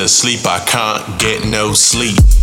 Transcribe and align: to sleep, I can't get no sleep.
to 0.00 0.08
sleep, 0.08 0.46
I 0.46 0.60
can't 0.60 1.20
get 1.20 1.44
no 1.44 1.74
sleep. 1.74 2.39